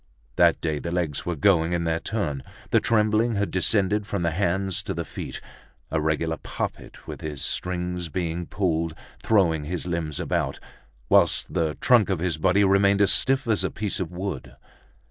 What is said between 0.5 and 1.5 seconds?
day the legs were